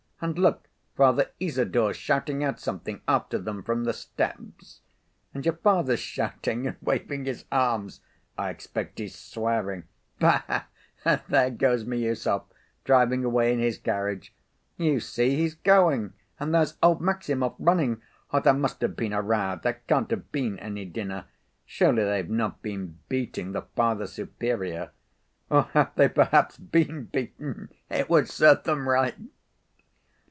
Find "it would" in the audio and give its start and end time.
27.89-28.29